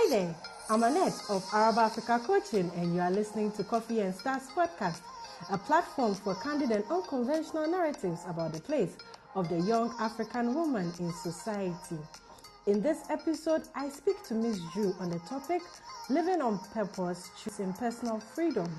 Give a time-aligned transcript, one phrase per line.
[0.00, 0.34] Hi there,
[0.70, 5.00] I'm Annette of Arab Africa Coaching, and you are listening to Coffee and Stars Podcast,
[5.50, 8.96] a platform for candid and unconventional narratives about the place
[9.34, 11.98] of the young African woman in society.
[12.68, 15.62] In this episode, I speak to Miss Drew on the topic
[16.08, 18.70] Living on Purpose, Choosing Personal Freedom.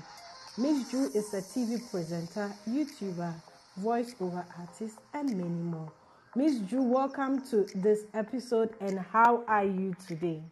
[0.56, 3.34] Miss Drew is a TV presenter, YouTuber,
[3.82, 5.92] voiceover artist, and many more.
[6.34, 10.42] Miss Drew, welcome to this episode, and how are you today?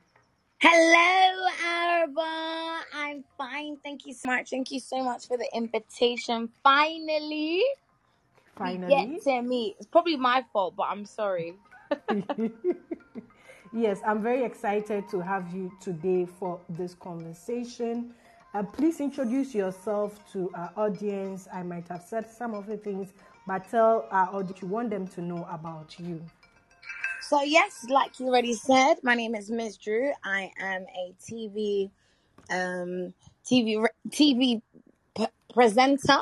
[0.61, 2.81] Hello, Araba.
[2.95, 3.77] I'm fine.
[3.85, 4.51] Thank you so much.
[4.51, 6.51] Thank you so much for the invitation.
[6.65, 7.63] Finally,
[8.63, 9.21] we get Finally.
[9.25, 9.77] to meet.
[9.79, 11.59] It's probably my fault, but I'm sorry.
[13.73, 18.15] Yes, I'm very excited to have you today for this conversation.
[18.55, 21.49] Uh, please introduce yourself to our audience.
[21.53, 23.11] I might have said some of the things,
[23.47, 26.23] but tell our audience you want them to know about you.
[27.29, 30.13] So, yes, like you already said, my name is Miss Drew.
[30.25, 31.91] I am a TV,
[32.51, 33.15] um,
[33.47, 34.63] TV, TV
[35.17, 36.19] p- presenter,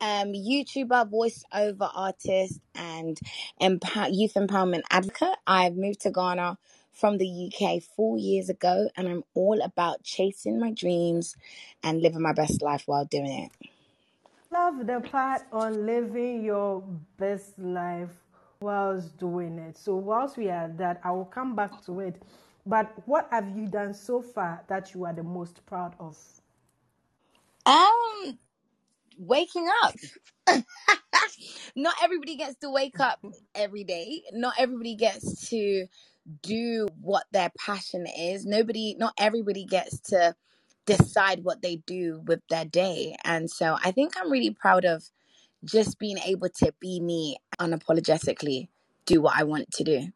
[0.00, 3.18] um, YouTuber, voiceover artist, and
[3.60, 5.36] empower- youth empowerment advocate.
[5.46, 6.58] I've moved to Ghana
[6.92, 11.36] from the UK four years ago, and I'm all about chasing my dreams
[11.82, 13.52] and living my best life while doing it.
[14.52, 16.82] Love the part on living your
[17.18, 18.23] best life
[18.64, 19.78] whilst doing it.
[19.78, 22.22] So, whilst we are that, I will come back to it.
[22.66, 26.18] But what have you done so far that you are the most proud of?
[27.66, 28.38] Um,
[29.18, 29.94] waking up.
[31.76, 33.20] Not everybody gets to wake up
[33.54, 34.22] every day.
[34.32, 35.86] Not everybody gets to
[36.42, 38.46] do what their passion is.
[38.46, 40.34] Nobody, not everybody gets to
[40.86, 43.16] decide what they do with their day.
[43.24, 45.04] And so I think I'm really proud of
[45.64, 48.68] just being able to be me unapologetically,
[49.06, 50.08] do what I want to do.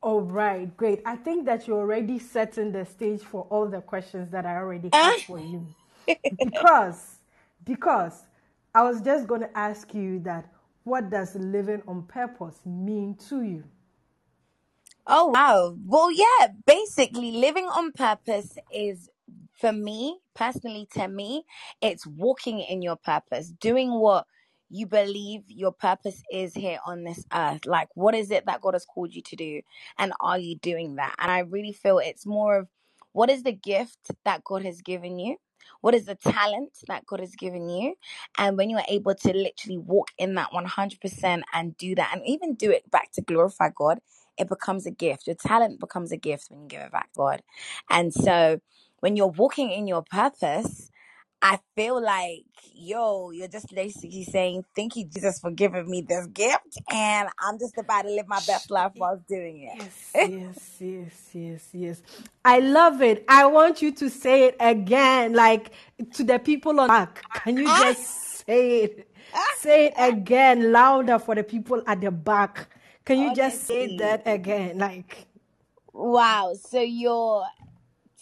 [0.00, 1.02] All right, great.
[1.04, 4.90] I think that you're already setting the stage for all the questions that I already
[4.92, 5.12] ah.
[5.12, 5.66] have for you.
[6.38, 7.18] Because,
[7.64, 8.22] because
[8.74, 10.50] I was just going to ask you that
[10.84, 13.64] what does living on purpose mean to you?
[15.06, 15.74] Oh wow.
[15.86, 19.08] Well, yeah, basically living on purpose is
[19.58, 21.44] for me, personally to me,
[21.82, 24.26] it's walking in your purpose, doing what
[24.70, 27.66] you believe your purpose is here on this earth.
[27.66, 29.62] Like what is it that God has called you to do
[29.98, 31.14] and are you doing that?
[31.18, 32.68] And I really feel it's more of
[33.12, 35.36] what is the gift that God has given you?
[35.82, 37.94] What is the talent that God has given you?
[38.38, 42.54] And when you're able to literally walk in that 100% and do that and even
[42.54, 44.00] do it back to glorify God,
[44.38, 45.26] it becomes a gift.
[45.26, 47.42] Your talent becomes a gift when you give it back God.
[47.90, 48.60] And so
[49.00, 50.90] when you're walking in your purpose,
[51.40, 52.44] I feel like,
[52.74, 56.78] yo, you're just basically saying, Thank you, Jesus, for giving me this gift.
[56.90, 60.30] And I'm just about to live my best life while doing Yes, it.
[60.30, 62.02] yes, yes, yes, yes.
[62.44, 63.24] I love it.
[63.28, 65.72] I want you to say it again, like
[66.14, 67.24] to the people on back.
[67.44, 67.78] Can you ah!
[67.78, 69.10] just say it?
[69.50, 72.68] Say it again, louder for the people at the back.
[73.04, 73.96] Can you just say Honestly.
[73.98, 74.78] that again?
[74.78, 75.26] Like,
[75.92, 76.54] Wow.
[76.54, 77.44] So your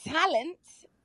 [0.04, 0.58] talent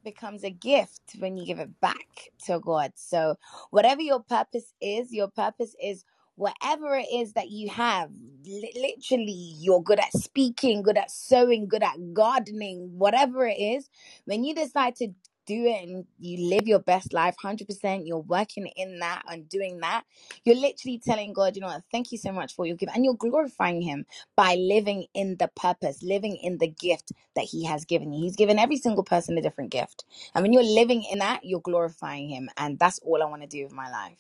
[0.04, 2.94] becomes a gift when you give it back to God.
[2.96, 3.38] So
[3.72, 8.12] whatever your purpose is, your purpose is whatever it is that you have.
[8.46, 13.90] Li- literally, you're good at speaking, good at sewing, good at gardening, whatever it is.
[14.26, 15.10] When you decide to
[15.46, 19.80] do it and you live your best life 100% you're working in that and doing
[19.80, 20.04] that
[20.44, 23.06] you're literally telling god you know what thank you so much for your gift and
[23.06, 24.06] you're glorifying him
[24.36, 28.24] by living in the purpose, living in the gift that He has given you.
[28.24, 30.06] He's given every single person a different gift.
[30.34, 32.50] And when you're living in that, you're glorifying Him.
[32.58, 34.18] And that's all I want to do with my life.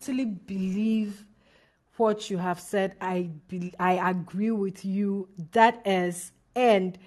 [0.00, 1.24] totally believe
[1.96, 2.94] what you have said.
[3.00, 5.28] I be, I agree with you.
[5.52, 6.98] That is, and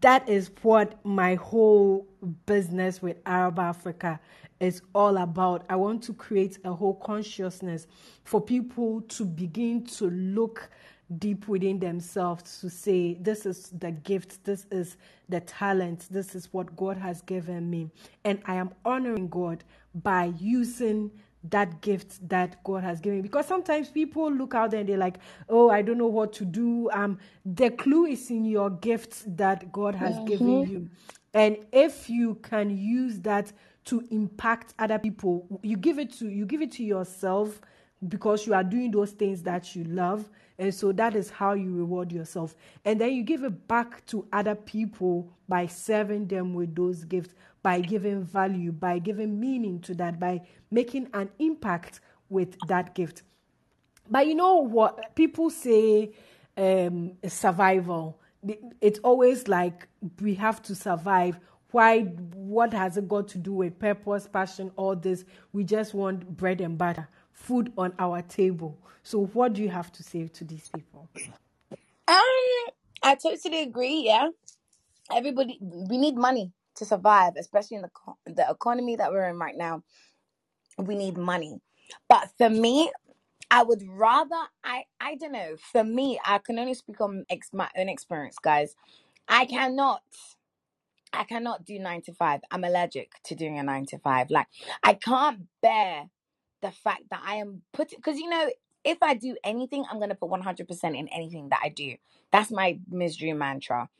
[0.00, 2.06] that is what my whole
[2.46, 4.20] business with Arab Africa
[4.60, 5.64] is all about.
[5.70, 7.86] I want to create a whole consciousness
[8.24, 10.70] for people to begin to look
[11.18, 14.96] deep within themselves to say, This is the gift, this is
[15.28, 17.90] the talent, this is what God has given me.
[18.24, 19.64] And I am honoring God
[19.94, 21.10] by using
[21.44, 23.22] that gift that God has given.
[23.22, 26.44] Because sometimes people look out there and they're like, oh, I don't know what to
[26.44, 26.90] do.
[26.90, 30.90] Um, the clue is in your gifts that God has given you.
[31.32, 33.52] And if you can use that
[33.86, 37.60] to impact other people, you give it to you give it to yourself
[38.08, 40.28] because you are doing those things that you love.
[40.58, 42.54] And so that is how you reward yourself.
[42.84, 47.34] And then you give it back to other people by serving them with those gifts,
[47.62, 50.40] by giving value, by giving meaning to that, by
[50.70, 53.22] making an impact with that gift.
[54.08, 55.14] But you know what?
[55.14, 56.12] People say
[56.56, 58.18] um, survival.
[58.80, 59.88] it's always like
[60.20, 61.38] we have to survive
[61.72, 62.00] why
[62.34, 66.60] what has it got to do with purpose passion all this we just want bread
[66.60, 70.68] and butter food on our table so what do you have to say to these
[70.74, 71.08] people
[72.08, 72.16] um
[73.02, 74.28] i totally agree yeah
[75.14, 77.90] everybody we need money to survive especially in the
[78.32, 79.82] the economy that we're in right now
[80.78, 81.60] we need money
[82.08, 82.90] but for me
[83.50, 85.56] I would rather I I don't know.
[85.72, 88.76] For me, I can only speak on ex, my own experience, guys.
[89.28, 90.02] I cannot
[91.12, 92.40] I cannot do 9 to 5.
[92.52, 94.30] I'm allergic to doing a 9 to 5.
[94.30, 94.46] Like
[94.84, 96.10] I can't bear
[96.62, 98.50] the fact that I am put cuz you know,
[98.84, 101.96] if I do anything, I'm going to put 100% in anything that I do.
[102.30, 103.90] That's my misery mantra.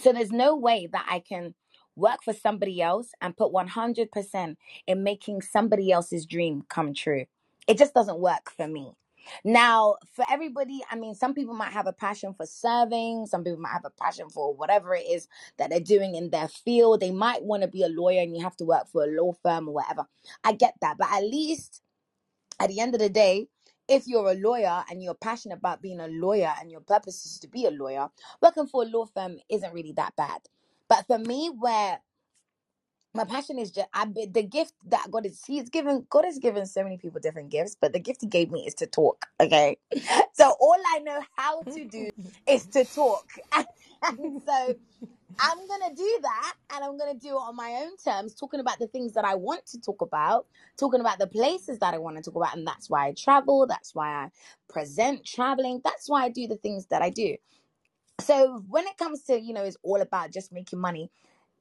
[0.00, 1.54] So there's no way that I can
[1.96, 4.56] work for somebody else and put 100%
[4.86, 7.26] in making somebody else's dream come true.
[7.66, 8.92] It just doesn't work for me.
[9.44, 13.60] Now, for everybody, I mean, some people might have a passion for serving, some people
[13.60, 15.28] might have a passion for whatever it is
[15.58, 17.00] that they're doing in their field.
[17.00, 19.32] They might want to be a lawyer and you have to work for a law
[19.42, 20.06] firm or whatever.
[20.42, 20.96] I get that.
[20.98, 21.82] But at least
[22.58, 23.48] at the end of the day,
[23.88, 27.38] if you're a lawyer and you're passionate about being a lawyer and your purpose is
[27.40, 28.08] to be a lawyer,
[28.40, 30.40] working for a law firm isn't really that bad.
[30.90, 32.00] But for me, where
[33.14, 36.66] my passion is just I the gift that God is He's given God has given
[36.66, 39.26] so many people different gifts, but the gift He gave me is to talk.
[39.40, 39.78] Okay,
[40.34, 42.10] so all I know how to do
[42.48, 44.74] is to talk, and so
[45.40, 48.78] I'm gonna do that, and I'm gonna do it on my own terms, talking about
[48.78, 50.46] the things that I want to talk about,
[50.78, 53.66] talking about the places that I want to talk about, and that's why I travel.
[53.66, 54.30] That's why I
[54.70, 55.82] present traveling.
[55.84, 57.36] That's why I do the things that I do.
[58.20, 61.10] So when it comes to you know, it's all about just making money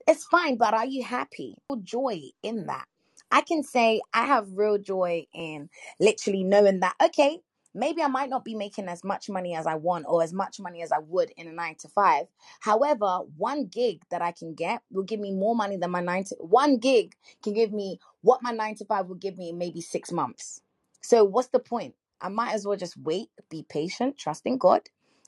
[0.08, 1.56] it's fine, but are you happy?
[1.84, 2.86] Joy in that.
[3.32, 5.70] I can say I have real joy in
[6.00, 7.42] literally knowing that, okay,
[7.76, 10.60] maybe I might not be making as much money as I want or as much
[10.60, 12.26] money as I would in a nine to five.
[12.62, 16.24] However, one gig that I can get will give me more money than my nine
[16.26, 17.14] to one gig
[17.44, 20.62] can give me what my nine to five will give me in maybe six months.
[21.02, 21.94] So what's the point?
[22.20, 24.82] I might as well just wait, be patient, trust in God,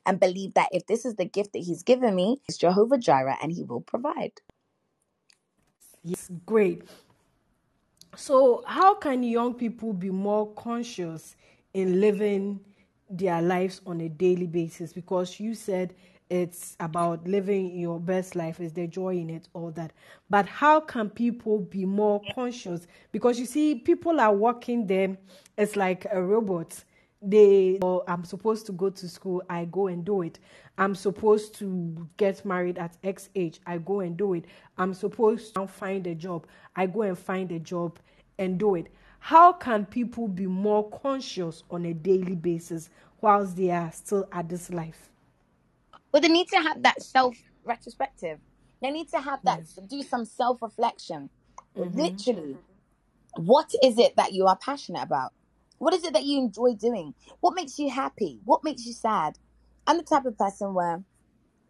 [0.05, 3.37] and believe that if this is the gift that He's given me, it's Jehovah Jireh
[3.41, 4.33] and He will provide.
[6.03, 6.83] Yes, great.
[8.15, 11.35] So, how can young people be more conscious
[11.73, 12.59] in living
[13.09, 14.91] their lives on a daily basis?
[14.91, 15.93] Because you said
[16.29, 19.91] it's about living your best life, is there joy in it, all that.
[20.29, 22.87] But how can people be more conscious?
[23.11, 25.17] Because you see, people are working there,
[25.57, 26.83] it's like a robot
[27.21, 30.39] they oh, i'm supposed to go to school i go and do it.
[30.77, 34.45] I'm supposed to get married at x age i go and do it.
[34.77, 37.99] I'm supposed to find a job i go and find a job
[38.39, 38.87] and do it.
[39.19, 44.49] How can people be more conscious on a daily basis whilst they are still at
[44.49, 45.09] this life?
[46.11, 48.39] Well they need to have that self retrospective
[48.81, 49.79] they need to have that yes.
[49.87, 51.29] do some self reflection
[51.77, 51.99] mm-hmm.
[51.99, 52.57] literally
[53.37, 55.31] what is it that you are passionate about
[55.81, 57.15] what is it that you enjoy doing?
[57.41, 58.39] What makes you happy?
[58.45, 59.39] What makes you sad?
[59.87, 61.03] I'm the type of person where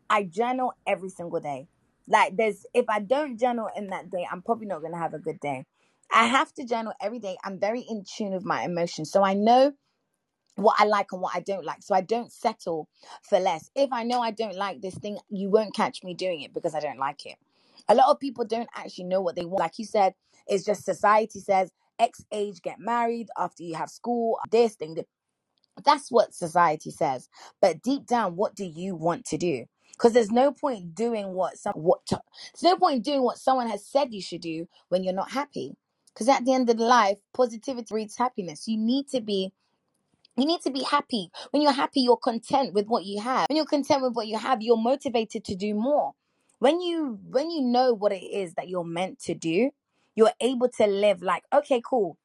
[0.10, 1.68] I journal every single day.
[2.08, 5.20] Like there's if I don't journal in that day, I'm probably not gonna have a
[5.20, 5.66] good day.
[6.14, 7.38] I have to journal every day.
[7.46, 9.12] I'm very in tune with my emotions.
[9.12, 9.74] So I know
[10.56, 11.84] what I like and what I don't like.
[11.84, 12.90] So I don't settle
[13.24, 13.72] for less.
[13.76, 16.76] If I know I don't like this thing, you won't catch me doing it because
[16.76, 17.38] I don't like it.
[17.90, 19.60] A lot of people don't actually know what they want.
[19.60, 20.16] Like you said,
[20.48, 24.98] it's just society says X age get married after you have school, this thing.
[25.84, 27.30] That's what society says.
[27.62, 29.66] But deep down, what do you want to do?
[29.94, 33.86] Because there's no point doing what some what there's no point doing what someone has
[33.86, 35.76] said you should do when you're not happy.
[36.14, 38.68] Because at the end of the life, positivity breeds happiness.
[38.68, 39.54] You need to be
[40.38, 41.30] you need to be happy.
[41.52, 43.48] When you're happy, you're content with what you have.
[43.50, 46.14] When you're content with what you have, you're motivated to do more.
[46.60, 49.72] When you when you know what it is that you're meant to do,
[50.16, 52.18] you're able to live like, okay, cool.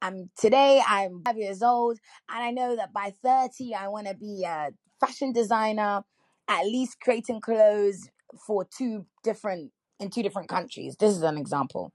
[0.00, 1.98] I'm today I'm five years old
[2.30, 4.70] and I know that by 30 I want to be a
[5.00, 6.02] fashion designer,
[6.46, 8.08] at least creating clothes
[8.46, 10.96] for two different in two different countries.
[10.96, 11.92] This is an example.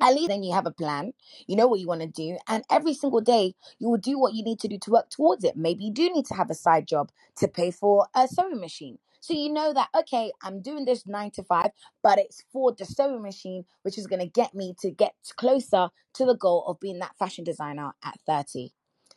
[0.00, 1.12] At least then you have a plan,
[1.46, 4.34] you know what you want to do, and every single day you will do what
[4.34, 5.56] you need to do to work towards it.
[5.56, 8.98] Maybe you do need to have a side job to pay for a sewing machine.
[9.24, 11.70] So you know that, okay, I'm doing this nine to five,
[12.02, 15.88] but it's for the sewing machine, which is going to get me to get closer
[16.16, 18.74] to the goal of being that fashion designer at 30.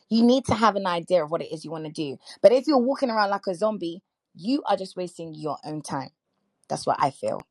[0.08, 2.16] You need to have an idea of what it is you want to do.
[2.40, 4.00] But if you're walking around like a zombie,
[4.34, 6.08] you are just wasting your own time.
[6.70, 7.42] That's what I feel.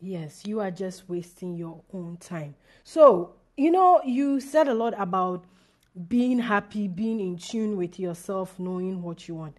[0.00, 2.56] Yes, you are just wasting your own time.
[2.82, 5.44] So, you know, you said a lot about
[6.08, 9.58] being happy, being in tune with yourself, knowing what you want.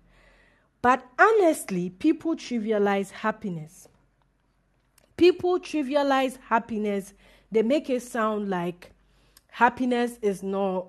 [0.81, 3.88] But honestly, people trivialize happiness.
[5.17, 7.13] People trivialize happiness.
[7.51, 8.91] They make it sound like
[9.50, 10.88] happiness is not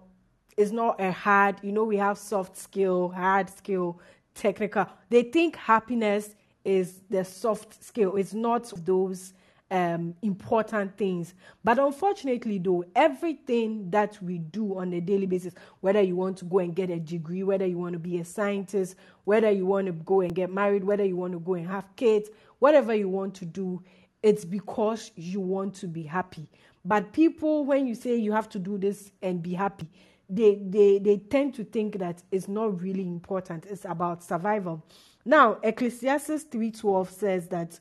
[0.56, 4.00] is not a hard, you know, we have soft skill, hard skill,
[4.34, 4.86] technical.
[5.08, 8.16] They think happiness is the soft skill.
[8.16, 9.32] It's not those
[9.70, 11.34] um, important things.
[11.64, 16.44] But unfortunately, though, everything that we do on a daily basis, whether you want to
[16.46, 19.86] go and get a degree, whether you want to be a scientist, whether you want
[19.86, 23.08] to go and get married, whether you want to go and have kids, whatever you
[23.08, 23.82] want to do,
[24.22, 26.48] it's because you want to be happy.
[26.84, 29.88] But people, when you say you have to do this and be happy,
[30.28, 33.66] they, they, they tend to think that it's not really important.
[33.66, 34.84] It's about survival.
[35.24, 37.78] Now, Ecclesiastes 3.12 says that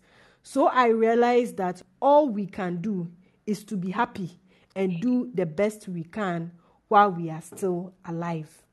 [0.48, 3.12] so I realized that all we can do
[3.46, 4.40] is to be happy
[4.78, 6.54] and do the best we can
[6.88, 8.64] while we are still alive.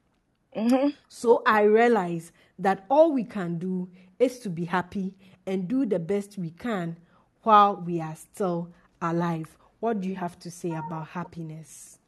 [0.57, 0.90] Mm-hmm.
[1.09, 3.88] So I realized that all we can do
[4.21, 5.16] is to be happy
[5.49, 6.97] and do the best we can
[7.43, 8.71] while we are still
[9.02, 9.59] alive.
[9.81, 11.99] What do you have to say about happiness?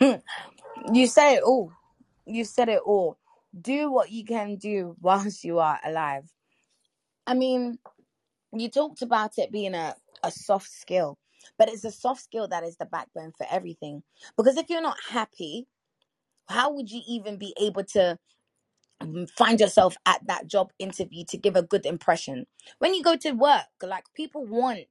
[0.92, 1.72] you said it all.
[2.26, 3.18] You said it all.
[3.60, 6.32] Do what you can do whilst you are alive.
[7.26, 7.78] I mean,
[8.60, 11.18] you talked about it being a, a soft skill,
[11.58, 14.02] but it's a soft skill that is the backbone for everything.
[14.36, 15.66] Because if you're not happy,
[16.48, 18.18] how would you even be able to
[19.00, 22.46] um, find yourself at that job interview to give a good impression?
[22.78, 24.86] When you go to work, like people want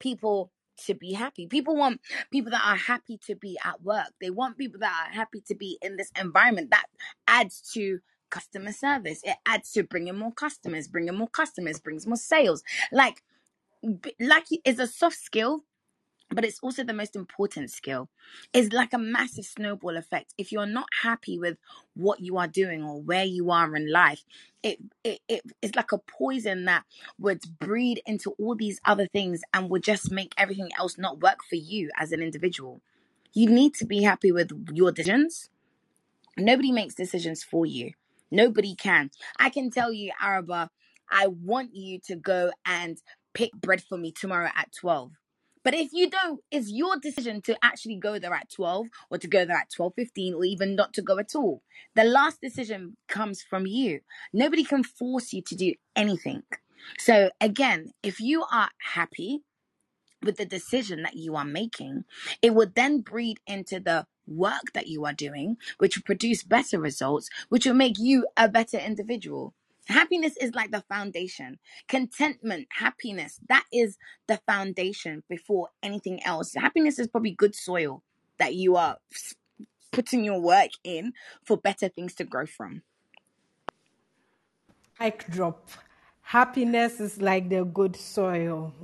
[0.00, 0.50] people
[0.86, 1.46] to be happy.
[1.46, 4.08] People want people that are happy to be at work.
[4.20, 6.86] They want people that are happy to be in this environment that
[7.26, 7.98] adds to
[8.30, 9.20] customer service.
[9.24, 12.62] It adds to bringing more customers, bringing more customers, brings more sales.
[12.92, 13.22] Like,
[14.20, 15.64] like it's a soft skill,
[16.30, 18.08] but it's also the most important skill.
[18.52, 20.34] It's like a massive snowball effect.
[20.36, 21.56] If you're not happy with
[21.94, 24.24] what you are doing or where you are in life,
[24.62, 26.84] it, it, it it's like a poison that
[27.18, 31.38] would breed into all these other things and would just make everything else not work
[31.48, 32.82] for you as an individual.
[33.32, 35.48] You need to be happy with your decisions.
[36.36, 37.92] Nobody makes decisions for you.
[38.30, 39.10] Nobody can.
[39.38, 40.70] I can tell you, Araba,
[41.10, 42.98] I want you to go and
[43.34, 45.12] pick bread for me tomorrow at 12.
[45.64, 49.28] But if you don't, it's your decision to actually go there at 12 or to
[49.28, 51.62] go there at 12:15 or even not to go at all.
[51.94, 54.00] The last decision comes from you.
[54.32, 56.42] Nobody can force you to do anything.
[56.98, 59.40] So again, if you are happy
[60.22, 62.04] with the decision that you are making,
[62.40, 66.78] it would then breed into the work that you are doing, which will produce better
[66.78, 69.54] results, which will make you a better individual.
[69.88, 71.58] Happiness is like the foundation.
[71.88, 76.54] Contentment, happiness, that is the foundation before anything else.
[76.54, 78.02] Happiness is probably good soil
[78.38, 78.98] that you are
[79.90, 82.82] putting your work in for better things to grow from.
[85.00, 85.70] Mic drop.
[86.20, 88.74] Happiness is like the good soil.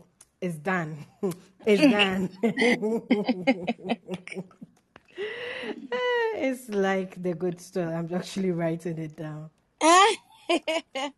[0.41, 1.05] It's done.
[1.67, 2.31] it's done.
[6.37, 7.95] it's like the good story.
[7.95, 9.51] I'm actually writing it down.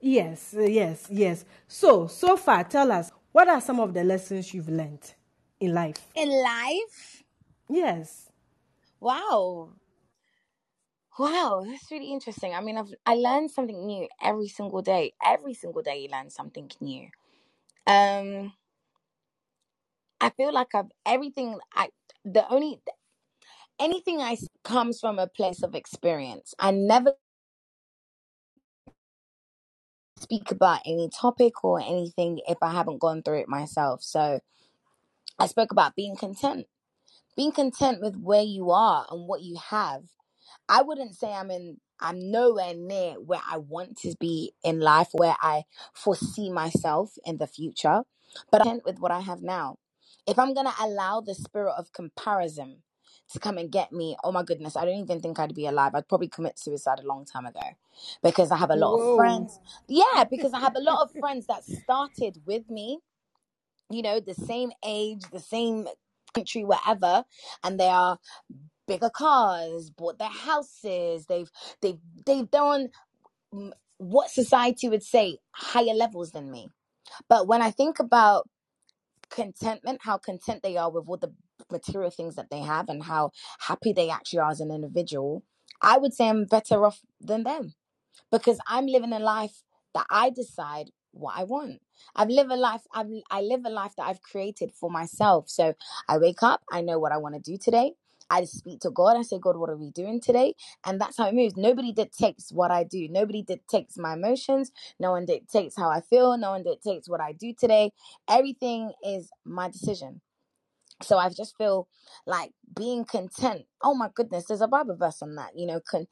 [0.00, 1.44] yes, yes, yes.
[1.68, 5.14] So, so far, tell us what are some of the lessons you've learned
[5.60, 6.06] in life?
[6.14, 7.22] In life?
[7.68, 8.30] Yes.
[9.00, 9.70] Wow.
[11.18, 12.54] Wow, that's really interesting.
[12.54, 15.12] I mean, I've I learned something new every single day.
[15.24, 17.08] Every single day, you learn something new.
[17.86, 18.52] Um,
[20.20, 21.58] I feel like I've everything.
[21.74, 21.88] I
[22.24, 22.80] the only
[23.80, 26.54] anything I comes from a place of experience.
[26.58, 27.14] I never
[30.20, 34.02] speak about any topic or anything if I haven't gone through it myself.
[34.02, 34.40] So
[35.38, 36.66] I spoke about being content,
[37.36, 40.04] being content with where you are and what you have.
[40.68, 45.08] I wouldn't say I'm in I'm nowhere near where I want to be in life,
[45.12, 45.64] where I
[45.94, 48.02] foresee myself in the future,
[48.52, 49.78] but I'm content with what I have now.
[50.28, 52.82] If I'm to allow the spirit of comparison
[53.32, 55.94] to come and get me, oh my goodness, I don't even think I'd be alive.
[55.94, 57.60] I'd probably commit suicide a long time ago
[58.22, 59.58] because I have a lot of friends.
[59.88, 63.00] Yeah, because I have a lot of friends that started with me,
[63.90, 65.86] you know, the same age, the same
[66.34, 67.24] country, whatever,
[67.64, 68.18] and they are
[68.86, 71.50] bigger cars, bought their houses, they've
[71.82, 72.90] they've they've they're on
[73.98, 76.68] what society would say higher levels than me.
[77.28, 78.48] But when I think about
[79.30, 81.32] contentment, how content they are with all the
[81.70, 83.30] material things that they have and how
[83.60, 85.42] happy they actually are as an individual,
[85.82, 87.74] I would say I'm better off than them
[88.30, 89.62] because I'm living a life
[89.94, 91.80] that I decide what I want.
[92.14, 95.48] I've lived a life I've I live a life that I've created for myself.
[95.48, 95.74] So
[96.08, 97.94] I wake up, I know what I want to do today.
[98.28, 99.16] I speak to God.
[99.16, 100.54] I say, God, what are we doing today?
[100.84, 101.56] And that's how it moves.
[101.56, 103.08] Nobody dictates what I do.
[103.08, 104.72] Nobody dictates my emotions.
[104.98, 106.36] No one dictates how I feel.
[106.36, 107.92] No one dictates what I do today.
[108.28, 110.20] Everything is my decision.
[111.02, 111.88] So I just feel
[112.26, 113.64] like being content.
[113.82, 115.52] Oh my goodness, there's a Bible verse on that.
[115.56, 116.08] You know, con-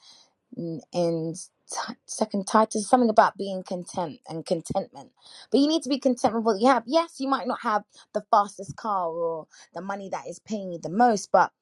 [0.93, 1.37] and
[2.07, 5.12] second Titus something about being content and contentment.
[5.50, 6.85] But you need to be content with what you have.
[6.87, 10.79] Yes, you might not have the fastest car or the money that is paying you
[10.79, 11.53] the most, but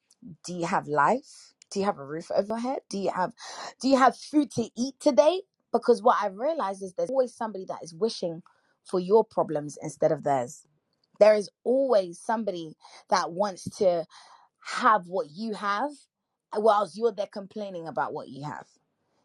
[0.45, 1.55] do you have life?
[1.71, 2.81] Do you have a roof over your head?
[2.91, 3.33] Do you have
[3.81, 5.43] do you have food to eat today?
[5.73, 8.43] Because what I've realized is there's always somebody that is wishing
[8.85, 10.67] for your problems instead of theirs.
[11.21, 12.75] There is always somebody
[13.11, 14.07] that wants to
[14.65, 15.91] have what you have
[16.57, 18.67] whilst you're there complaining about what you have.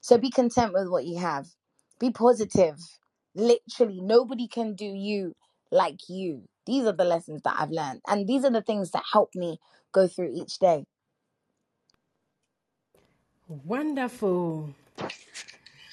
[0.01, 1.47] So be content with what you have.
[1.99, 2.77] Be positive.
[3.35, 5.35] Literally, nobody can do you
[5.71, 6.43] like you.
[6.65, 8.01] These are the lessons that I've learned.
[8.07, 9.59] And these are the things that help me
[9.93, 10.85] go through each day.
[13.65, 14.73] Wonderful.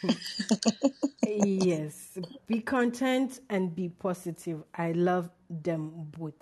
[1.27, 4.65] yes, be content and be positive.
[4.75, 6.35] I love them both.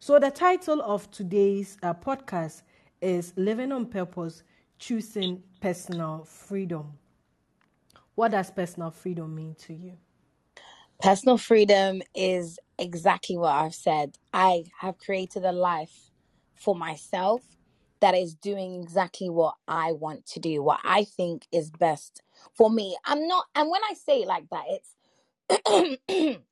[0.00, 2.62] So, the title of today's uh, podcast
[3.00, 4.42] is Living on Purpose
[4.78, 6.92] Choosing Personal Freedom.
[8.14, 9.92] What does personal freedom mean to you?
[11.00, 14.18] Personal freedom is exactly what I've said.
[14.32, 16.10] I have created a life
[16.56, 17.42] for myself
[18.00, 22.22] that is doing exactly what I want to do, what I think is best
[22.54, 22.96] for me.
[23.04, 26.38] I'm not, and when I say it like that, it's.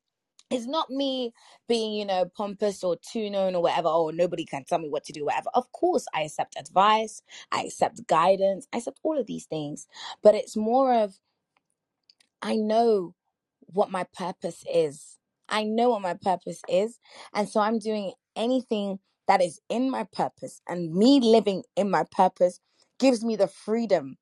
[0.50, 1.32] it's not me
[1.68, 3.88] being, you know, pompous or too known or whatever.
[3.88, 5.50] Oh, nobody can tell me what to do, whatever.
[5.54, 9.86] Of course, I accept advice, I accept guidance, I accept all of these things.
[10.22, 11.18] But it's more of
[12.42, 13.14] I know
[13.66, 15.18] what my purpose is.
[15.48, 16.98] I know what my purpose is.
[17.34, 20.60] And so I'm doing anything that is in my purpose.
[20.68, 22.60] And me living in my purpose
[22.98, 24.16] gives me the freedom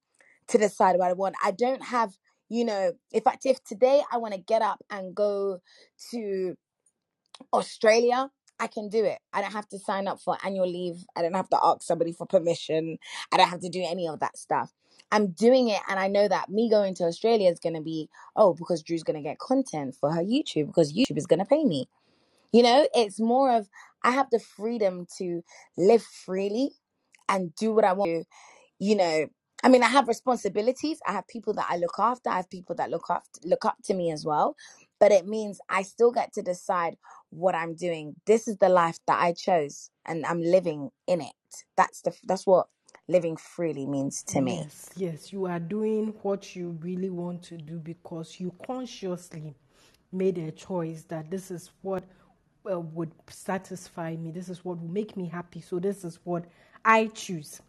[0.49, 1.37] to decide what I want.
[1.43, 2.15] I don't have,
[2.49, 5.61] you know, if I, if today I want to get up and go
[6.11, 6.57] to
[7.53, 8.31] Australia,
[8.61, 9.19] I can do it.
[9.33, 11.05] I don't have to sign up for annual leave.
[11.17, 12.99] I don't have to ask somebody for permission.
[13.33, 14.73] I don't have to do any of that stuff.
[15.11, 18.09] I'm doing it and I know that me going to Australia is going to be,
[18.37, 21.45] oh, because Drew's going to get content for her YouTube because YouTube is going to
[21.45, 21.89] pay me.
[22.53, 23.69] You know, it's more of
[24.03, 25.43] I have the freedom to
[25.77, 26.71] live freely
[27.29, 28.25] and do what I want to,
[28.79, 29.27] you know.
[29.65, 30.99] I mean, I have responsibilities.
[31.07, 32.29] I have people that I look after.
[32.29, 34.57] I have people that look up look up to me as well.
[35.01, 36.99] But it means I still get to decide
[37.31, 38.15] what I'm doing.
[38.27, 41.33] This is the life that I chose and I'm living in it.
[41.79, 42.69] That's the that's what
[43.09, 44.59] living freely means to me.
[44.59, 49.55] Yes, yes, you are doing what you really want to do because you consciously
[50.13, 52.05] made a choice that this is what
[52.71, 56.45] uh, would satisfy me, this is what will make me happy, so this is what
[56.85, 57.61] I choose.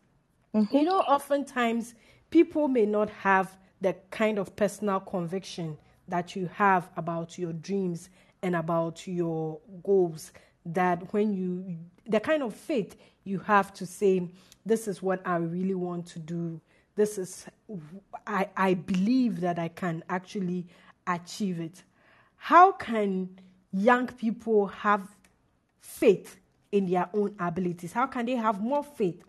[0.56, 0.76] Mm-hmm.
[0.76, 1.96] You know, oftentimes
[2.30, 8.10] people may not have the kind of personal conviction that you have about your dreams
[8.41, 10.32] and about your goals
[10.65, 14.28] that when you the kind of faith you have to say
[14.65, 16.60] this is what i really want to do.
[16.96, 17.46] This is
[18.26, 20.68] i i believe that i can actually
[21.06, 21.84] achieve it.
[22.38, 23.30] How can
[23.72, 25.08] young people have
[25.82, 26.38] faith
[26.72, 27.94] in their own abilities?
[27.94, 29.24] How can they have more faith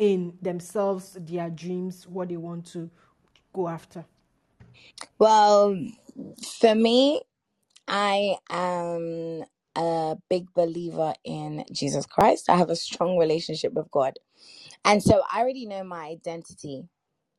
[0.00, 2.90] in themselves their dreams what they want to
[3.54, 4.04] go after
[5.18, 5.76] well
[6.60, 7.20] for me
[7.86, 9.44] I am
[9.76, 12.48] a big believer in Jesus Christ.
[12.48, 14.14] I have a strong relationship with God.
[14.84, 16.84] And so I already know my identity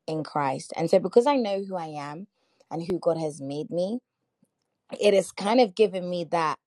[0.07, 0.73] in Christ.
[0.77, 2.27] And so because I know who I am
[2.71, 3.99] and who God has made me,
[5.01, 6.57] it has kind of given me that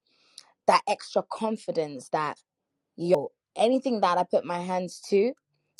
[0.68, 2.38] that extra confidence that
[2.96, 5.32] yo, anything that I put my hands to,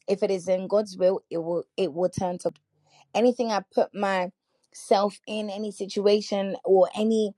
[0.09, 2.53] if it is in God's will, it will it will turn to
[3.15, 7.35] anything I put myself in, any situation or any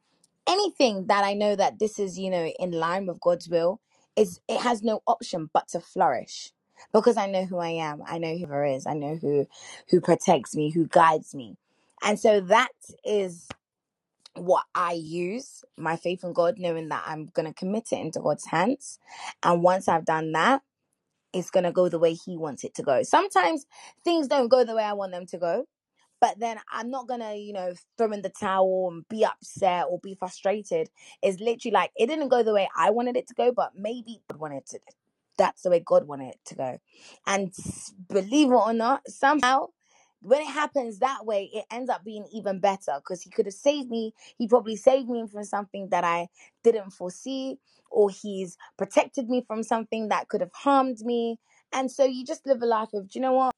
[0.48, 3.80] anything that I know that this is, you know, in line with God's will,
[4.16, 6.52] is it has no option but to flourish.
[6.92, 8.02] Because I know who I am.
[8.06, 8.86] I know who there is.
[8.86, 9.46] I know who
[9.90, 11.56] who protects me, who guides me.
[12.02, 12.72] And so that
[13.04, 13.48] is
[14.34, 18.46] what I use, my faith in God, knowing that I'm gonna commit it into God's
[18.46, 18.98] hands.
[19.42, 20.62] And once I've done that,
[21.36, 23.04] it's gonna go the way He wants it to go.
[23.04, 23.66] Sometimes
[24.04, 25.64] things don't go the way I want them to go
[26.20, 30.00] but then I'm not gonna, you know, throw in the towel and be upset or
[30.00, 30.90] be frustrated.
[31.22, 34.20] It's literally like it didn't go the way I wanted it to go, but maybe
[34.30, 34.80] God wanted to.
[35.38, 36.78] That's the way God wanted it to go.
[37.26, 37.54] And
[38.10, 39.68] believe it or not, somehow
[40.22, 43.54] when it happens that way, it ends up being even better because he could have
[43.54, 44.14] saved me.
[44.38, 46.28] He probably saved me from something that I
[46.64, 47.58] didn't foresee,
[47.96, 51.38] or he's protected me from something that could have harmed me.
[51.72, 53.54] And so you just live a life of, do you know what?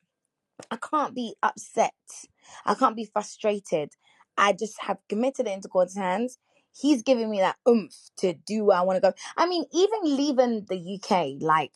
[0.70, 1.92] I can't be upset.
[2.64, 3.90] I can't be frustrated.
[4.37, 6.38] I just have committed it into God's hands.
[6.72, 9.12] He's giving me that oomph to do where I want to go.
[9.37, 11.72] I mean, even leaving the UK, like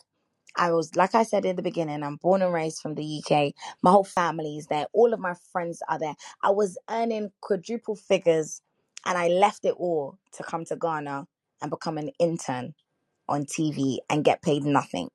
[0.55, 3.55] I was, like I said in the beginning, I'm born and raised from the UK.
[3.83, 4.87] My whole family is there.
[4.93, 6.15] All of my friends are there.
[6.43, 8.63] I was earning quadruple figures
[9.05, 11.27] and I left it all to come to Ghana
[11.63, 12.75] and become an intern
[13.29, 15.11] on TV and get paid nothing.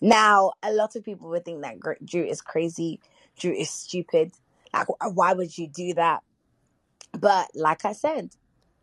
[0.00, 3.00] Now, a lot of people would think that Drew is crazy,
[3.38, 4.32] Drew is stupid.
[4.72, 6.22] Like, why would you do that?
[7.18, 8.30] But like I said,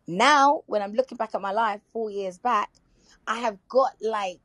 [0.06, 2.70] now when I'm looking back at my life four years back,
[3.26, 4.40] I have got like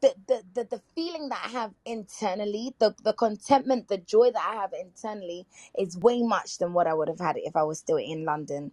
[0.00, 4.44] the, the, the, the feeling that I have internally, the, the contentment, the joy that
[4.44, 5.46] I have internally
[5.78, 8.72] is way much than what I would have had if I was still in London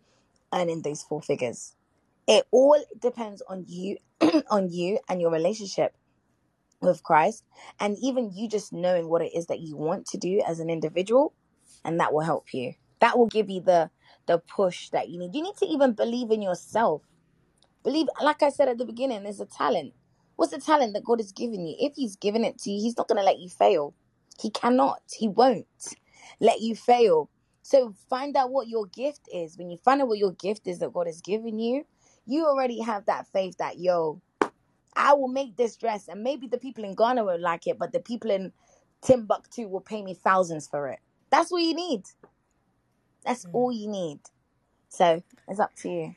[0.53, 1.75] earning those four figures.
[2.29, 3.97] It all depends on you,
[4.51, 5.93] on you and your relationship
[6.81, 7.43] with Christ,
[7.79, 10.69] and even you just knowing what it is that you want to do as an
[10.71, 11.33] individual,
[11.85, 12.73] and that will help you.
[13.01, 13.91] That will give you the
[14.27, 15.35] the push that you need.
[15.35, 17.03] You need to even believe in yourself.
[17.83, 19.93] Believe, like I said at the beginning, there's a talent.
[20.37, 21.75] What's the talent that God has given you?
[21.79, 23.95] If He's given it to you, He's not going to let you fail.
[24.41, 25.01] He cannot.
[25.17, 25.67] He won't
[26.41, 27.31] let you fail.
[27.63, 29.57] So find out what your gift is.
[29.57, 31.85] When you find out what your gift is that God has given you,
[32.29, 34.21] you already have that faith that yo,
[34.95, 37.91] I will make this dress, and maybe the people in Ghana won't like it, but
[37.91, 38.51] the people in
[39.01, 40.99] Timbuktu will pay me thousands for it.
[41.29, 42.03] That's what you need.
[43.25, 43.53] That's mm.
[43.53, 44.19] all you need.
[44.89, 46.15] So it's up to you.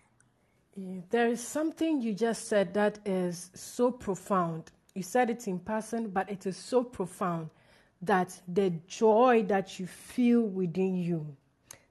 [0.75, 4.71] Yeah, there is something you just said that is so profound.
[4.95, 7.51] You said it in person, but it is so profound
[8.01, 11.37] that the joy that you feel within you,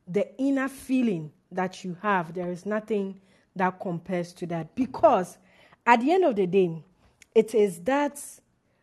[0.08, 3.22] the inner feeling that you have, there is nothing
[3.56, 4.76] that compares to that.
[4.76, 5.38] Because
[5.86, 6.84] at the end of the day,
[7.34, 8.24] it is that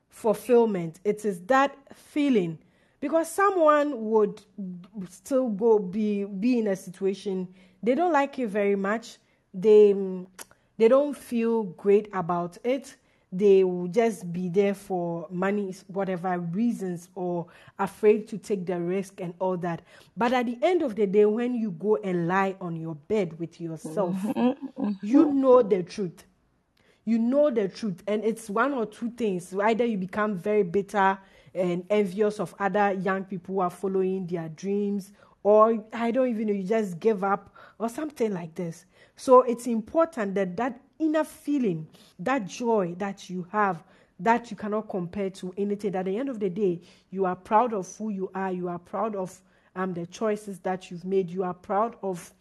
[0.09, 2.59] fulfillment, it is that feeling.
[3.00, 4.42] Because someone would
[5.09, 7.46] still go be be in a situation
[7.83, 9.18] they don't like it very much.
[9.54, 9.94] They
[10.76, 12.96] they don't feel great about it.
[13.31, 17.47] They will just be there for money, whatever reasons, or
[17.79, 19.83] afraid to take the risk and all that.
[20.17, 23.38] But at the end of the day, when you go and lie on your bed
[23.38, 24.93] with yourself, mm-hmm.
[25.03, 26.25] you know the truth
[27.09, 31.19] you know the truth and it's one or two things either you become very bitter
[31.55, 35.12] and envious of other young people who are following their dreams
[35.43, 38.85] or i don't even know you just give up or something like this
[39.17, 41.87] so it's important that that inner feeling
[42.19, 43.83] that joy that you have
[44.21, 47.73] that you cannot compare to anything at the end of the day you are proud
[47.73, 49.41] of who you are you are proud of
[49.77, 52.33] um, the choices that you've made you are proud of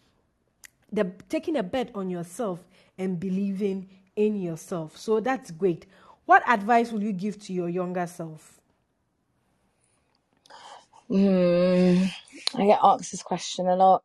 [0.92, 2.60] the taking a bet on yourself
[2.98, 4.98] and believing in yourself.
[4.98, 5.86] So that's great.
[6.26, 8.60] What advice will you give to your younger self?
[11.10, 12.10] Mm,
[12.56, 14.04] I get asked this question a lot.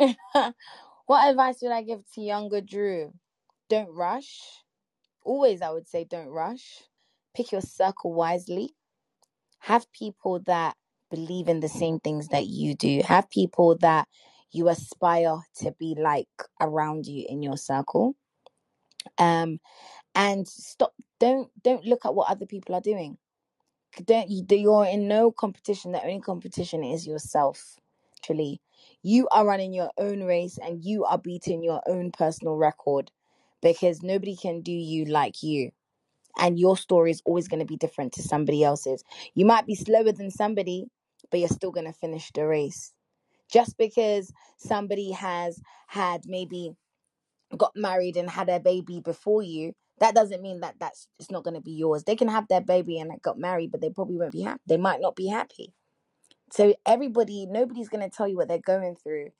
[1.06, 3.12] what advice would I give to younger Drew?
[3.68, 4.40] Don't rush.
[5.24, 6.82] Always, I would say, don't rush.
[7.34, 8.74] Pick your circle wisely.
[9.60, 10.76] Have people that
[11.10, 13.02] believe in the same things that you do.
[13.04, 14.08] Have people that
[14.52, 16.28] you aspire to be like
[16.60, 18.14] around you in your circle
[19.18, 19.58] um
[20.14, 23.18] and stop don't don't look at what other people are doing
[24.04, 27.76] don't you you're in no competition the only competition is yourself
[28.16, 28.60] actually
[29.02, 33.10] you are running your own race and you are beating your own personal record
[33.62, 35.70] because nobody can do you like you
[36.38, 39.74] and your story is always going to be different to somebody else's you might be
[39.74, 40.86] slower than somebody
[41.30, 42.92] but you're still going to finish the race
[43.52, 46.72] just because somebody has had maybe
[47.56, 51.44] got married and had a baby before you, that doesn't mean that that's it's not
[51.44, 52.04] going to be yours.
[52.04, 54.60] They can have their baby and got married, but they probably won't be happy.
[54.66, 55.74] They might not be happy.
[56.52, 59.30] So everybody, nobody's going to tell you what they're going through.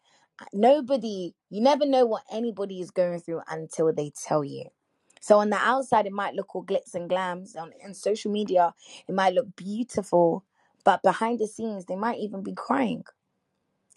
[0.40, 4.66] Uh, nobody, you never know what anybody is going through until they tell you.
[5.20, 7.56] So on the outside, it might look all glitz and glams.
[7.56, 8.74] On social media,
[9.08, 10.44] it might look beautiful,
[10.84, 13.04] but behind the scenes, they might even be crying.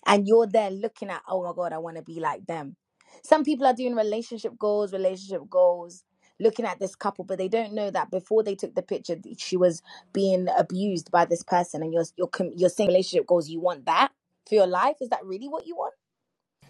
[0.08, 2.78] And you're there looking at, oh my God, I want to be like them.
[3.24, 6.04] Some people are doing relationship goals, relationship goals,
[6.40, 9.58] looking at this couple, but they don't know that before they took the picture, she
[9.58, 13.50] was being abused by this person, and you're you're you're relationship goals.
[13.50, 14.12] You want that
[14.48, 14.98] for your life?
[15.02, 15.94] Is that really what you want?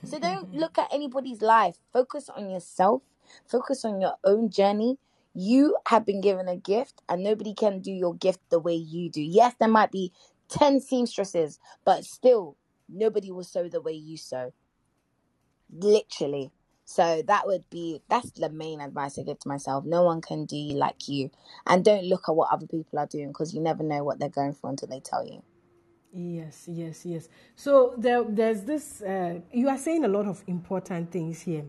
[0.04, 0.60] So don't mm-hmm.
[0.60, 1.78] look at anybody's life.
[1.92, 3.04] Focus on yourself.
[3.48, 4.98] Focus on your own journey.
[5.34, 9.10] You have been given a gift, and nobody can do your gift the way you
[9.10, 9.22] do.
[9.22, 10.12] Yes, there might be
[10.50, 12.56] 10 seamstresses, but still,
[12.88, 14.54] nobody will sew the way you sew
[15.72, 16.52] literally.
[16.86, 19.86] So that would be that's the main advice I give to myself.
[19.86, 21.32] No one can do you like you,
[21.66, 24.30] and don't look at what other people are doing because you never know what they're
[24.30, 25.42] going through until they tell you.
[26.16, 27.30] Yes, yes, yes.
[27.56, 29.02] So there, there's this.
[29.02, 31.66] Uh, you are saying a lot of important things here.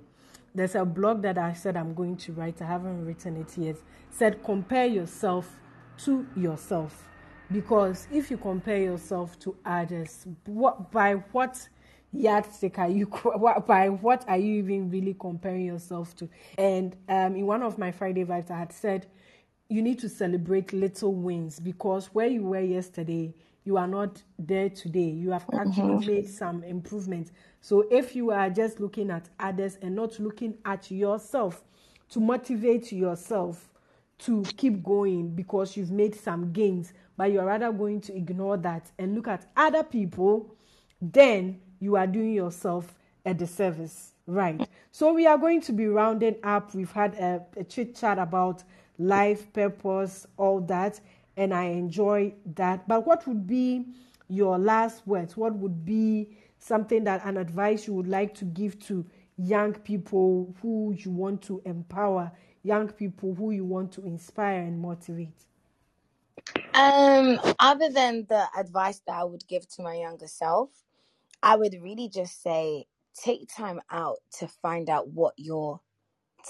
[0.55, 2.61] There's a blog that I said I'm going to write.
[2.61, 3.77] I haven't written it yet.
[4.11, 5.57] Said compare yourself
[6.05, 7.09] to yourself,
[7.51, 11.69] because if you compare yourself to others, what by what
[12.15, 13.07] yardstick are you?
[13.67, 16.29] By what are you even really comparing yourself to?
[16.57, 19.07] And um, in one of my Friday vibes, I had said
[19.69, 24.69] you need to celebrate little wins because where you were yesterday you are not there
[24.69, 25.09] today.
[25.09, 26.11] You have actually mm-hmm.
[26.11, 27.33] made some improvements.
[27.61, 31.65] So if you are just looking at others and not looking at yourself
[32.11, 33.71] to motivate yourself
[34.19, 38.91] to keep going because you've made some gains, but you're rather going to ignore that
[38.99, 40.55] and look at other people,
[41.01, 44.13] then you are doing yourself a disservice.
[44.27, 44.67] Right.
[44.91, 46.75] So we are going to be rounding up.
[46.75, 48.65] We've had a, a chit chat about
[48.99, 51.01] life, purpose, all that
[51.37, 52.87] and I enjoy that.
[52.89, 53.87] But what would be
[54.29, 55.37] your last words?
[55.37, 59.05] What would be something that an advice you would like to give to
[59.37, 62.31] young people who you want to empower,
[62.63, 65.45] young people who you want to inspire and motivate?
[66.75, 70.71] Um, other than the advice that I would give to my younger self,
[71.45, 75.83] I would really just say take time out to find out what your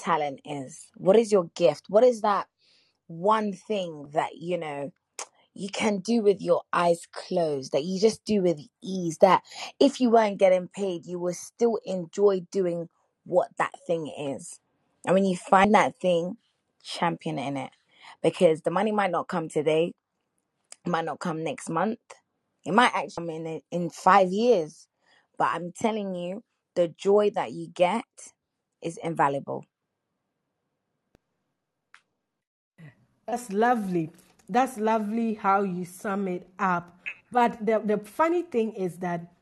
[0.03, 0.89] talent is.
[0.97, 1.87] What is your gift?
[1.89, 2.49] What is that
[3.09, 4.93] one thing that you know
[5.55, 9.43] you can do with your eyes closed that you just do with ease that
[9.81, 12.89] if you weren't getting paid you will still enjoy doing
[13.25, 14.59] what that thing is
[15.07, 16.37] and when you find that thing
[16.83, 17.71] champion in it
[18.23, 19.93] because the money might not come today
[20.87, 21.99] might not come next month
[22.67, 24.87] it might actually come in in five years
[25.39, 26.43] but i'm telling you
[26.77, 28.05] the joy that you get
[28.83, 29.65] is invaluable
[33.27, 34.11] That's lovely.
[34.49, 36.99] That's lovely how you sum it up.
[37.33, 39.33] But the, the funny thing is that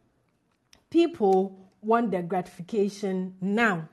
[0.91, 3.89] people want their gratification now.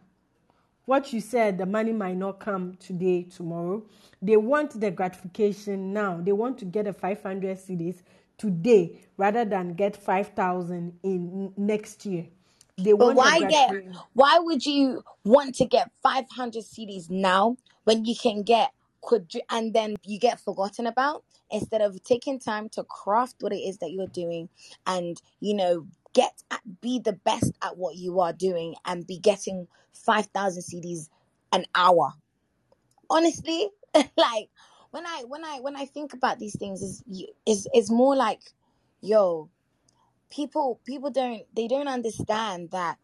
[0.85, 3.83] What you said, the money might not come today, tomorrow.
[4.21, 6.19] They want the gratification now.
[6.21, 8.03] They want to get a 500 cedis
[8.39, 12.25] today rather than get 5,000 in next year.
[12.77, 13.71] They but why get?
[14.13, 18.71] Why would you want to get 500 cedis now when you can get
[19.01, 23.57] could and then you get forgotten about instead of taking time to craft what it
[23.59, 24.49] is that you're doing
[24.85, 29.17] and you know get at, be the best at what you are doing and be
[29.17, 31.09] getting 5000 cedis
[31.53, 32.13] an hour
[33.09, 33.69] honestly
[34.17, 34.49] like
[34.91, 37.03] when i when i when i think about these things is
[37.47, 38.41] is is more like
[39.01, 39.49] yo
[40.31, 42.97] people people don't they don't understand that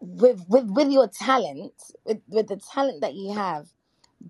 [0.00, 3.66] with with with your talent with with the talent that you have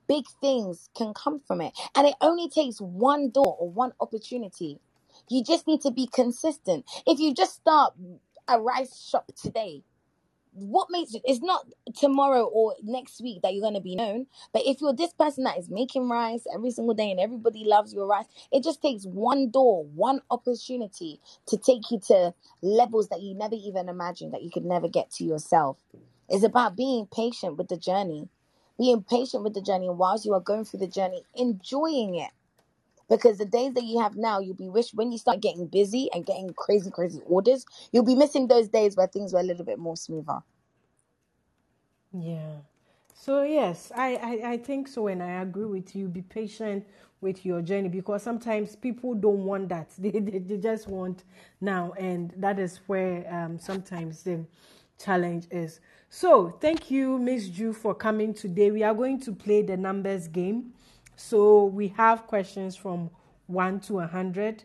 [0.09, 1.73] big things can come from it.
[1.97, 4.81] And it only takes one door or one opportunity.
[5.31, 6.87] You just need to be consistent.
[7.07, 7.95] If you just start
[8.49, 9.85] a rice shop today,
[10.55, 14.27] what makes it it's not tomorrow or next week that you're going to be known
[14.53, 17.93] but if you're this person that is making rice every single day and everybody loves
[17.93, 23.21] your rice it just takes one door one opportunity to take you to levels that
[23.21, 25.79] you never even imagined that you could never get to yourself.
[26.29, 28.29] It's about being patient with the journey
[28.79, 29.87] being patient with the journey.
[29.87, 32.31] And whilst you are going through the journey enjoying it
[33.09, 36.09] because the days that you have now you'll be wish when you start getting busy
[36.13, 39.65] and getting crazy crazy orders you'll be missing those days where things were a little
[39.65, 40.41] bit more smoother.
[42.13, 42.57] Yeah.
[43.15, 46.09] So yes I, I i think so and i agree with you.
[46.09, 46.87] Be patient
[47.21, 49.91] with your journey because sometimes people don't want that.
[49.99, 51.25] They, they, they just want
[51.61, 54.45] now and that is where um, sometimes the
[54.99, 55.81] challenge is.
[56.11, 58.71] So, thank you, Miss Ju, for coming today.
[58.71, 60.74] We are going to play the numbers game.
[61.17, 63.11] So, we have questions from
[63.47, 64.65] 1 to 100.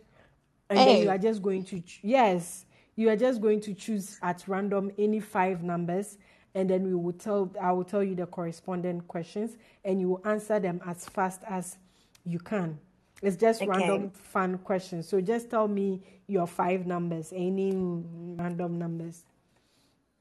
[0.70, 0.86] And hey.
[0.86, 4.92] then you are just going to, yes, you are just going to choose at random
[4.98, 6.18] any five numbers.
[6.56, 10.22] And then we will tell, I will tell you the corresponding questions and you will
[10.26, 11.78] answer them as fast as
[12.26, 12.80] you can.
[13.22, 13.70] It's just okay.
[13.70, 15.08] random fun questions.
[15.08, 19.24] So, just tell me your five numbers, any random numbers.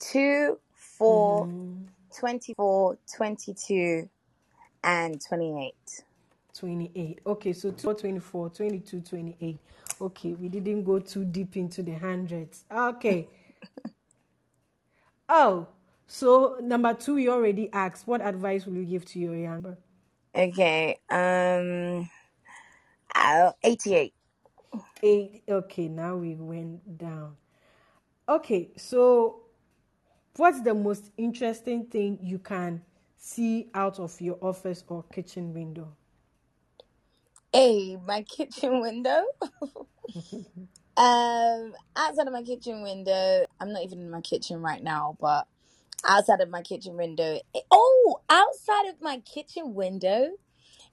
[0.00, 1.84] Two, 4, mm-hmm.
[2.18, 4.08] 24, 22,
[4.84, 5.74] and 28.
[6.58, 7.20] 28.
[7.26, 9.58] Okay, so 2, 24, 22, 28.
[10.00, 12.64] Okay, we didn't go too deep into the hundreds.
[12.70, 13.28] Okay.
[15.28, 15.66] oh,
[16.06, 18.06] so number two, you already asked.
[18.06, 19.76] What advice will you give to your younger?
[20.34, 22.08] Okay, um,
[23.14, 24.14] uh, 88.
[25.02, 25.42] Eight.
[25.48, 27.36] Okay, now we went down.
[28.28, 29.40] Okay, so
[30.36, 32.82] what's the most interesting thing you can
[33.16, 35.88] see out of your office or kitchen window?
[37.52, 39.22] Hey, my kitchen window.
[40.96, 45.46] um, outside of my kitchen window, I'm not even in my kitchen right now, but
[46.06, 50.30] outside of my kitchen window, oh, outside of my kitchen window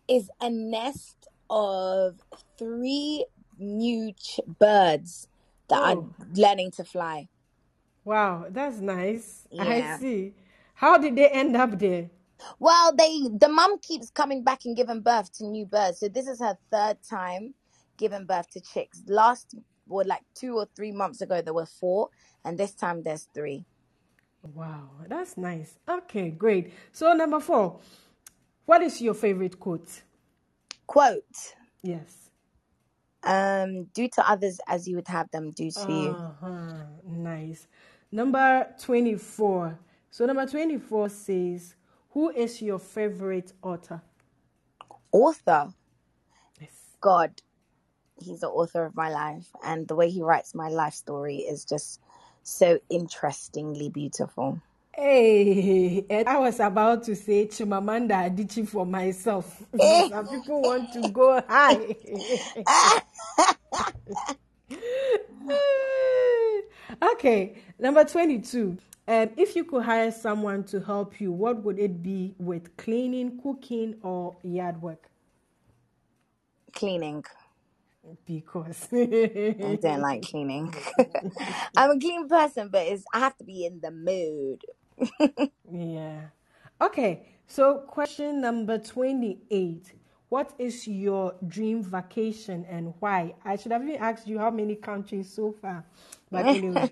[0.07, 2.19] is a nest of
[2.57, 3.25] three
[3.57, 5.27] new ch- birds
[5.69, 7.27] that are Oh, learning to fly.
[8.03, 9.47] wow, that's nice.
[9.59, 10.33] I see.
[10.75, 12.09] How did they end up there?
[12.59, 15.99] Well, they the mum keeps coming back and giving birth to new birds.
[15.99, 17.53] So this is her third time
[17.97, 19.01] giving birth to chicks.
[19.07, 19.55] Last
[19.87, 22.09] well, like two or three months ago there were four,
[22.43, 23.65] and this time there's three.
[24.53, 25.77] Wow, that's nice.
[25.89, 26.71] Okay, great.
[26.91, 27.79] So, number four,
[28.65, 30.03] what is your favorite quote?
[30.85, 31.23] Quote.
[31.81, 32.29] Yes.
[33.23, 36.09] Um, do to others as you would have them do to you.
[36.09, 36.83] Uh-huh.
[37.07, 37.67] Nice.
[38.11, 39.79] Number 24.
[40.11, 41.75] So, number 24 says,
[42.15, 44.01] Who is your favorite author?
[45.11, 45.73] Author.
[46.61, 46.71] Yes.
[47.01, 47.41] God.
[48.23, 51.65] He's the author of my life, and the way he writes my life story is
[51.65, 51.99] just
[52.41, 54.61] so interestingly beautiful.
[54.93, 59.75] Hey, I was about to say Chimamanda Adichie for myself eh.
[60.03, 61.97] because some people want to go high.
[67.13, 68.77] okay, number 22.
[69.07, 73.39] Um, if you could hire someone to help you, what would it be with cleaning,
[73.41, 75.09] cooking, or yard work?
[76.73, 77.23] Cleaning.
[78.25, 78.87] Because.
[78.93, 80.73] I don't like cleaning.
[81.77, 84.63] I'm a clean person, but it's I have to be in the mood.
[85.71, 86.21] yeah.
[86.81, 89.93] Okay, so question number 28.
[90.29, 93.35] What is your dream vacation and why?
[93.45, 95.85] I should have even asked you how many countries so far.
[96.31, 96.91] But anyway,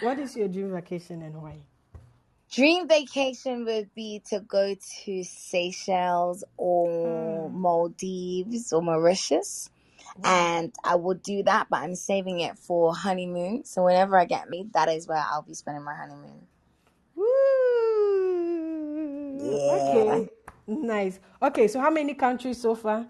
[0.00, 1.58] what is your dream vacation and why?
[2.50, 7.52] Dream vacation would be to go to Seychelles or mm.
[7.52, 9.68] Maldives or Mauritius.
[10.24, 13.64] And I will do that, but I'm saving it for honeymoon.
[13.64, 16.46] So whenever I get married, that is where I'll be spending my honeymoon.
[17.14, 17.26] Woo!
[19.38, 19.72] Yeah.
[19.74, 20.30] Okay,
[20.66, 21.20] nice.
[21.42, 23.06] Okay, so how many countries so far?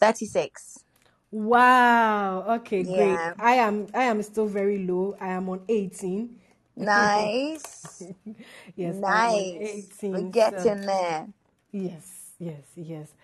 [0.00, 0.84] 36.
[1.32, 2.44] Wow.
[2.58, 3.28] Okay, great.
[3.38, 5.16] I am I am still very low.
[5.20, 6.36] I am on 18.
[6.76, 8.08] Nice.
[8.76, 9.56] Yes, I am on nice.
[9.56, 9.92] 18.
[10.12, 11.28] We're So getting there.
[11.72, 13.14] Yes, yes, yes.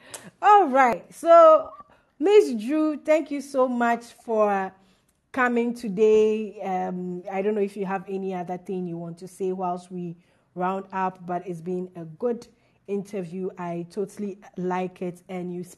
[0.43, 1.05] All right.
[1.15, 1.73] So,
[2.21, 4.73] Miss Drew, thank you so much for
[5.33, 6.61] coming today.
[6.63, 9.91] Um, I don't know if you have any other thing you want to say whilst
[9.93, 10.17] we
[10.55, 12.49] round up, but it's been a good
[12.89, 13.51] interview.
[13.59, 15.65] I totally like it, and you